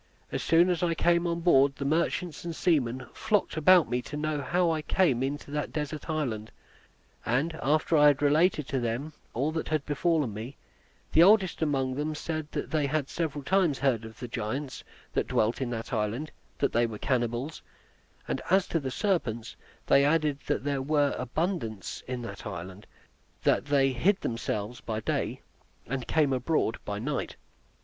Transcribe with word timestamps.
As 0.31 0.41
soon 0.41 0.71
as 0.71 0.81
I 0.81 0.95
came 0.95 1.27
on 1.27 1.41
board, 1.41 1.75
the 1.75 1.85
merchants 1.85 2.43
and 2.43 2.55
seamen 2.55 3.05
flocked 3.13 3.55
about 3.55 3.87
me 3.87 4.01
to 4.01 4.17
know 4.17 4.41
how 4.41 4.71
I 4.71 4.81
came 4.81 5.21
into 5.21 5.51
that 5.51 5.71
desert 5.71 6.09
island; 6.09 6.49
and 7.23 7.53
after 7.61 7.95
I 7.95 8.07
had 8.07 8.19
related 8.23 8.67
to 8.69 8.79
them 8.79 9.13
all 9.35 9.51
that 9.51 9.67
had 9.67 9.85
befallen 9.85 10.33
me, 10.33 10.57
the 11.11 11.21
oldest 11.21 11.61
among 11.61 11.93
them 11.93 12.15
said 12.15 12.51
they 12.51 12.87
had 12.87 13.09
several 13.09 13.43
times 13.43 13.77
heard 13.77 14.03
of 14.03 14.19
the 14.19 14.27
giants 14.27 14.83
that 15.13 15.27
dwelt 15.27 15.61
in 15.61 15.69
that 15.69 15.93
island, 15.93 16.31
that 16.57 16.73
they 16.73 16.87
were 16.87 16.97
cannibals; 16.97 17.61
and 18.27 18.41
as 18.49 18.65
to 18.69 18.79
the 18.79 18.89
serpents, 18.89 19.55
they 19.85 20.03
added 20.03 20.39
that 20.47 20.63
there 20.63 20.81
were 20.81 21.13
abundance 21.15 22.01
in 22.07 22.23
the 22.23 22.35
island; 22.43 22.87
that 23.43 23.65
they 23.65 23.91
hid 23.91 24.19
themselves 24.21 24.81
by 24.81 24.99
day 24.99 25.41
and 25.85 26.07
came 26.07 26.33
abroad 26.33 26.79
by 26.85 26.97
night. 26.97 27.35